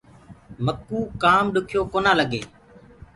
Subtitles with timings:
[0.65, 2.41] مڪوُ ڪآم ڏکيو ڪونآ لگي۔